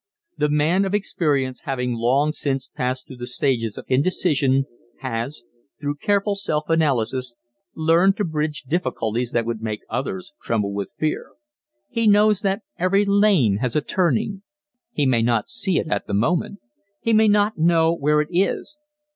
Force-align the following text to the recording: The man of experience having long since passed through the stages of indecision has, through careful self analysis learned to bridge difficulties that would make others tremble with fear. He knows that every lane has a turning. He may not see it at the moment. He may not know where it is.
The 0.35 0.49
man 0.49 0.83
of 0.83 0.95
experience 0.95 1.61
having 1.65 1.93
long 1.93 2.31
since 2.31 2.67
passed 2.67 3.05
through 3.05 3.17
the 3.17 3.27
stages 3.27 3.77
of 3.77 3.85
indecision 3.87 4.65
has, 5.01 5.43
through 5.79 5.97
careful 5.97 6.33
self 6.33 6.71
analysis 6.71 7.35
learned 7.75 8.17
to 8.17 8.23
bridge 8.23 8.63
difficulties 8.63 9.29
that 9.29 9.45
would 9.45 9.61
make 9.61 9.81
others 9.91 10.33
tremble 10.41 10.73
with 10.73 10.95
fear. 10.97 11.33
He 11.87 12.07
knows 12.07 12.39
that 12.41 12.63
every 12.79 13.05
lane 13.05 13.57
has 13.57 13.75
a 13.75 13.81
turning. 13.81 14.41
He 14.91 15.05
may 15.05 15.21
not 15.21 15.49
see 15.49 15.77
it 15.77 15.87
at 15.87 16.07
the 16.07 16.15
moment. 16.15 16.61
He 16.99 17.13
may 17.13 17.27
not 17.27 17.59
know 17.59 17.93
where 17.93 18.21
it 18.21 18.29
is. 18.31 18.79